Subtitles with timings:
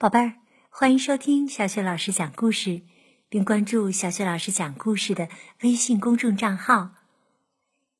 [0.00, 0.34] 宝贝儿，
[0.70, 2.82] 欢迎收听小雪老师讲故事，
[3.28, 5.28] 并关注小雪老师讲故事的
[5.62, 6.90] 微信公众账号。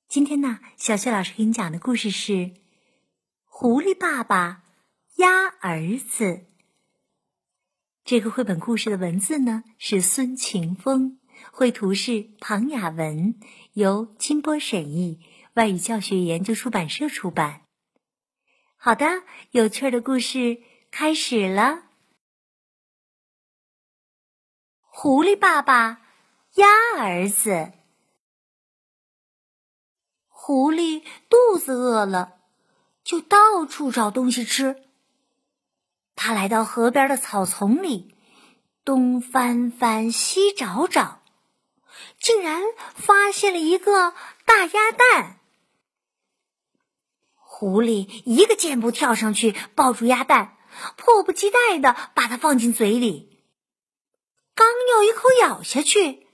[0.06, 2.32] 今天呢，小雪老师给你讲的故事是
[3.46, 4.62] 《狐狸爸爸
[5.16, 6.24] 鸭儿子》。
[8.04, 11.18] 这个绘本故事的文字呢是孙晴峰，
[11.50, 13.34] 绘图是庞雅文，
[13.72, 15.18] 由金波审译，
[15.54, 17.62] 外语教学研究出版社出版。
[18.76, 20.58] 好的，有趣的故事
[20.92, 21.87] 开始了。
[25.00, 26.00] 狐狸爸爸
[26.54, 26.66] 鸭
[26.98, 27.70] 儿子，
[30.26, 32.38] 狐狸肚子饿了，
[33.04, 34.82] 就到处找东西吃。
[36.16, 38.16] 他来到河边的草丛里，
[38.84, 41.22] 东翻翻，西找找，
[42.18, 42.60] 竟然
[42.96, 45.38] 发现了一个大鸭蛋。
[47.36, 50.56] 狐狸一个箭步跳上去，抱住鸭蛋，
[50.96, 53.37] 迫不及待的把它放进嘴里。
[54.58, 56.26] 刚要一口咬下去，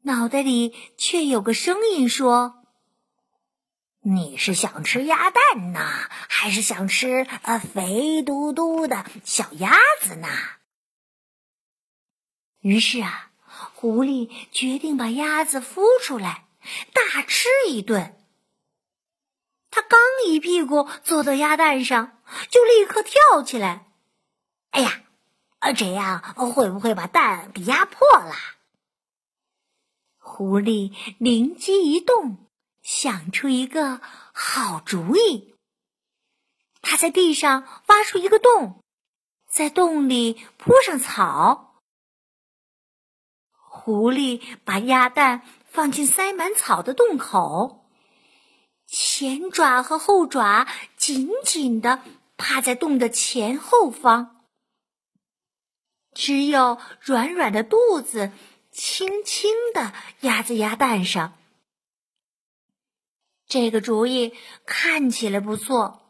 [0.00, 2.64] 脑袋里却有个声音说
[4.00, 5.80] ：“你是想吃鸭蛋呢，
[6.30, 10.28] 还是想吃呃肥嘟嘟的小鸭子呢？”
[12.60, 13.30] 于是啊，
[13.74, 16.46] 狐狸决定把鸭子孵出来，
[16.94, 18.18] 大吃一顿。
[19.70, 23.92] 他刚一屁股坐到鸭蛋上，就立刻跳起来
[24.72, 25.02] ：“哎呀！”
[25.72, 28.34] 这样会不会把蛋给压破了？
[30.18, 32.48] 狐狸灵机一动，
[32.82, 34.00] 想出一个
[34.32, 35.54] 好主意。
[36.82, 38.82] 他在地上挖出一个洞，
[39.48, 41.80] 在洞里铺上草。
[43.52, 47.86] 狐狸把鸭蛋放进塞满草的洞口，
[48.86, 52.02] 前爪和后爪紧紧的
[52.36, 54.35] 趴在洞的前后方。
[56.16, 58.32] 只有软软的肚子
[58.72, 61.34] 轻轻的压在鸭蛋上。
[63.46, 64.32] 这个主意
[64.64, 66.00] 看起来不错，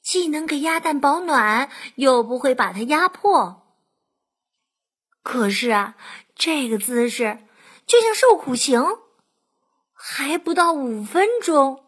[0.00, 3.76] 既能给鸭蛋保暖，又不会把它压破。
[5.24, 5.96] 可是啊，
[6.36, 7.40] 这个姿势
[7.86, 8.80] 就像受苦刑，
[9.92, 11.84] 还不到五分钟，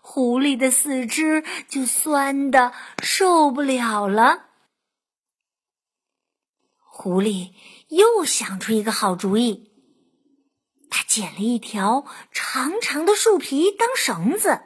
[0.00, 4.46] 狐狸的四肢就酸的受不了了。
[7.02, 7.54] 狐狸
[7.88, 9.72] 又想出一个好主意，
[10.90, 14.60] 他捡了一条长长的树皮当绳子，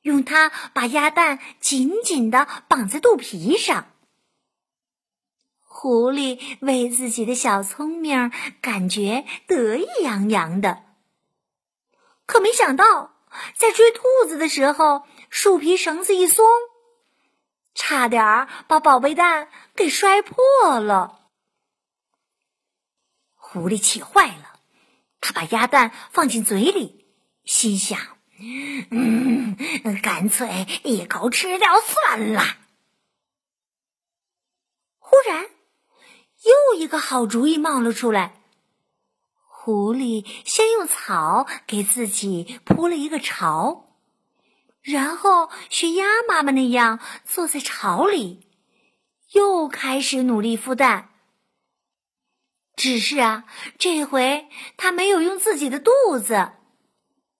[0.00, 3.88] 用它把鸭蛋紧紧的绑在肚皮上。
[5.58, 8.30] 狐狸为自己的小聪明
[8.60, 10.84] 感觉得意洋洋的，
[12.26, 13.10] 可没想到
[13.56, 16.46] 在追兔子的时候，树皮绳子一松，
[17.74, 21.16] 差点把宝贝蛋给摔破了。
[23.52, 24.60] 狐狸气坏了，
[25.20, 27.04] 他把鸭蛋放进嘴里，
[27.44, 27.98] 心想
[28.92, 29.56] ：“嗯，
[30.00, 32.44] 干脆一口吃掉算了。”
[35.00, 35.42] 忽然，
[36.44, 38.40] 又一个好主意冒了出来。
[39.48, 43.96] 狐狸先用草给自己铺了一个巢，
[44.80, 48.46] 然后学鸭妈妈那样坐在巢里，
[49.32, 51.09] 又开始努力孵蛋。
[52.80, 53.44] 只是啊，
[53.78, 54.48] 这回
[54.78, 56.52] 他没有用自己的肚子，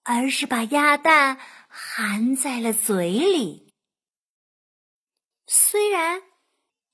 [0.03, 3.73] 而是把鸭蛋含在了嘴里。
[5.47, 6.21] 虽然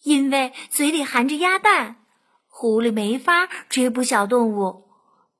[0.04, 2.06] 因为嘴里含着鸭蛋，
[2.46, 4.92] 狐狸没法追捕小动物，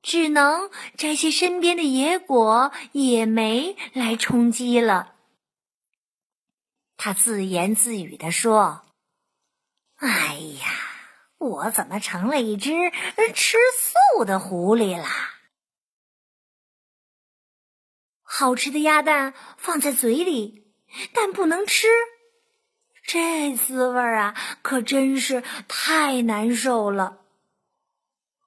[0.02, 5.14] 只能摘些身边的野果、野莓来充饥了。
[6.98, 8.82] 他自言自语地说
[9.96, 10.74] ：“哎呀！”
[11.38, 12.72] 我怎么成了一只
[13.34, 15.34] 吃素的狐狸啦？
[18.22, 20.72] 好吃的鸭蛋放在嘴里，
[21.12, 21.86] 但不能吃，
[23.02, 27.22] 这滋味啊，可真是太难受了。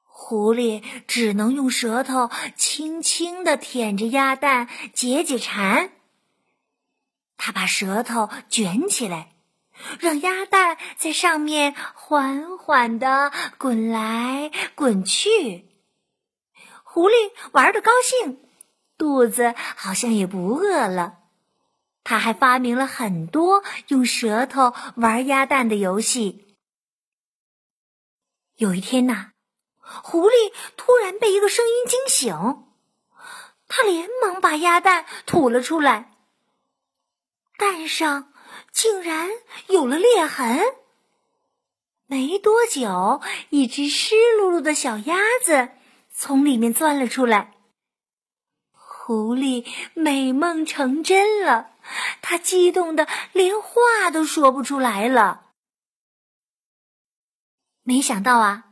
[0.03, 5.91] 狐狸只能用舌头轻轻的舔着鸭蛋解解馋。
[7.37, 9.31] 他把舌头卷起来。
[9.99, 15.67] 让鸭蛋在上面缓缓的滚来滚去，
[16.83, 18.39] 狐狸玩的高兴，
[18.97, 21.19] 肚子好像也不饿了。
[22.03, 26.57] 他还发明了很多用舌头玩鸭蛋的游戏。
[28.55, 29.31] 有一天呐，
[29.79, 32.65] 狐狸突然被一个声音惊醒，
[33.67, 36.11] 他连忙把鸭蛋吐了出来，
[37.57, 38.30] 蛋上。
[38.73, 39.29] 竟然
[39.67, 40.59] 有了裂痕，
[42.07, 45.69] 没多久，一只湿漉漉的小鸭子
[46.09, 47.55] 从里面钻了出来。
[48.73, 51.71] 狐狸美梦成真了，
[52.21, 55.47] 它激动的连话都说不出来了。
[57.83, 58.65] 没想到啊，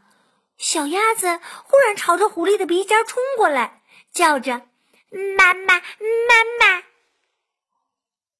[0.56, 3.81] 小鸭子忽然朝着狐狸的鼻尖冲过来，
[4.12, 4.68] 叫着
[5.38, 5.84] ：“妈妈，妈
[6.60, 6.84] 妈！”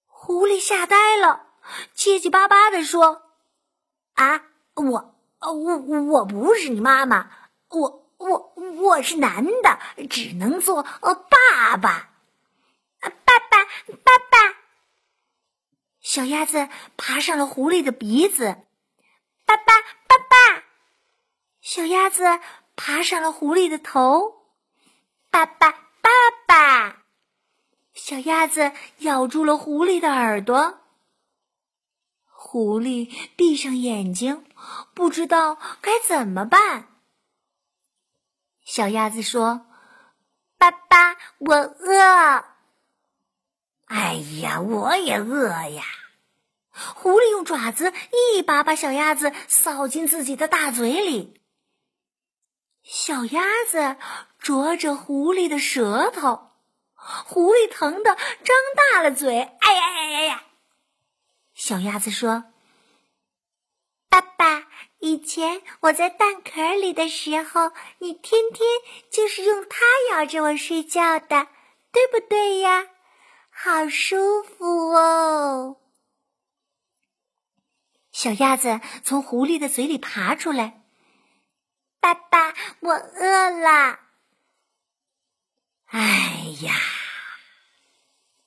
[0.06, 1.49] 狐狸吓呆了，
[1.94, 3.24] 结结巴巴的说
[4.16, 4.44] ：“啊，
[4.76, 7.30] 我，我，我不是你妈妈，
[7.70, 9.80] 我。”我我是男的，
[10.10, 12.10] 只能做呃爸爸，
[13.00, 14.58] 爸爸爸爸。
[16.02, 16.68] 小鸭子
[16.98, 18.58] 爬上了狐狸的鼻子，
[19.46, 19.74] 爸爸
[20.06, 20.64] 爸爸。
[21.62, 22.42] 小鸭子
[22.76, 24.34] 爬上了狐狸的头，
[25.32, 26.10] 爸爸爸
[26.46, 27.04] 爸。
[27.94, 30.82] 小鸭子咬住了狐狸的耳朵，
[32.52, 34.44] 狐狸闭上眼睛，
[34.96, 36.88] 不知道该怎么办。
[38.66, 39.68] 小鸭子说
[40.58, 42.46] ：“爸爸，我饿。
[43.86, 45.84] ”“哎呀，我也饿呀！”
[46.74, 47.94] 狐狸用爪子
[48.34, 51.40] 一把把小鸭子扫进自己的大嘴里。
[52.82, 53.96] 小鸭子
[54.40, 56.50] 啄着狐狸的舌头，
[56.96, 58.56] 狐狸疼得张
[58.94, 59.38] 大了嘴。
[59.62, 60.44] “哎呀呀呀呀！”
[61.60, 62.46] 小鸭子说
[64.08, 64.66] ：“爸爸。”
[65.00, 68.68] 以前我在蛋壳里的时候，你天天
[69.12, 69.80] 就是用它
[70.12, 71.48] 咬着我睡觉的，
[71.92, 72.88] 对不对呀？
[73.50, 75.78] 好舒服哦！
[78.14, 80.82] 小鸭子从狐狸的嘴里爬出来，
[82.00, 84.00] 爸爸，我饿了。
[85.88, 86.74] 哎呀，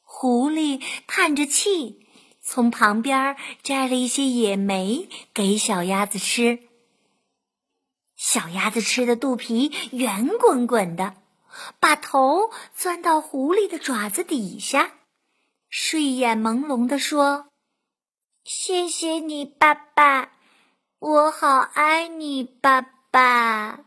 [0.01, 2.02] 狐狸叹着气。
[2.43, 6.69] 从旁边摘了一些野莓给小鸭子吃。
[8.17, 11.15] 小鸭子吃的肚皮圆滚滚的，
[11.81, 14.93] 把头钻到狐狸的爪子底下，
[15.69, 17.49] 睡眼朦胧地说
[18.45, 20.33] ：“谢谢你，爸爸，
[20.99, 23.85] 我好爱你，爸爸。”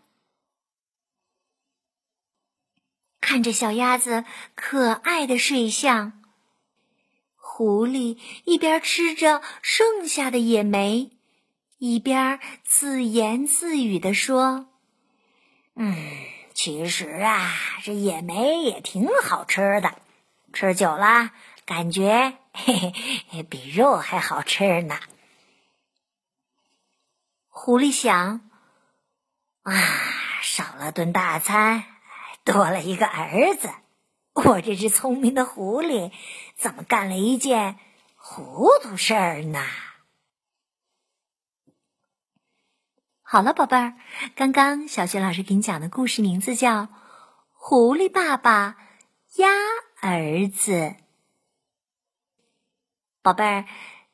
[3.22, 4.24] 看着小鸭子
[4.56, 6.22] 可爱的睡相。
[7.58, 11.12] 狐狸一边吃着剩下的野莓，
[11.78, 14.68] 一边自言自语地说
[15.78, 15.96] ：“嗯，
[16.54, 19.98] 其实啊，这野莓也挺好吃的，
[20.52, 21.32] 吃久了
[21.66, 22.94] 感觉嘿
[23.30, 25.00] 嘿比肉还好吃呢。”
[27.48, 28.50] 狐狸想
[29.64, 29.72] ：“啊，
[30.42, 31.86] 少了顿大餐，
[32.44, 33.70] 多了一个儿子。”
[34.36, 36.12] 我这只聪明的狐狸，
[36.58, 37.80] 怎么干了一件
[38.16, 39.66] 糊涂事儿呢？
[43.22, 43.94] 好了，宝贝儿，
[44.36, 46.84] 刚刚小雪老师给你讲的故事名字叫
[47.54, 48.76] 《狐狸爸爸
[49.38, 49.48] 鸭
[50.02, 50.72] 儿子》。
[53.22, 53.66] 宝贝儿，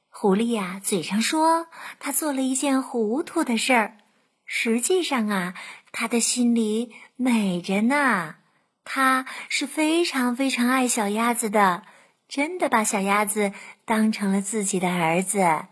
[0.08, 1.68] 狐狸呀，嘴上说
[2.00, 3.98] 他做了一件糊涂的事儿，
[4.46, 5.56] 实际上啊，
[5.92, 8.36] 他的心里美着呢。
[8.84, 11.84] 他是非常非常爱小鸭子的，
[12.28, 13.54] 真的把小鸭子
[13.86, 15.66] 当成了自己的儿子。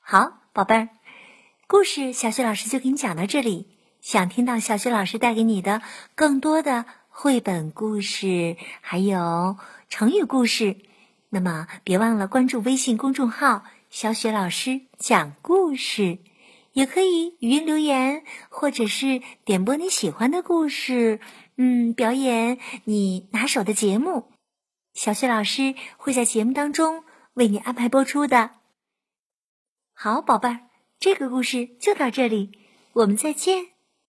[0.00, 0.88] 好，宝贝儿，
[1.66, 3.68] 故事小雪老师就给你讲到这里。
[4.00, 5.82] 想听到小雪老师带给你的
[6.14, 9.56] 更多的绘本故事，还有
[9.88, 10.76] 成语故事，
[11.28, 16.18] 那么别忘了关注微信公众号“小雪老师讲故事”，
[16.76, 21.20] 也可以语音留言，或者是点播你喜欢的故事。
[21.56, 24.30] 嗯，表演你拿手的节目，
[24.92, 28.50] 小雪老师会在节目当中为你安排播出的。
[29.94, 30.68] 好，宝贝儿，
[31.00, 32.52] 这个故事就到这里，
[32.92, 33.75] 我们再见。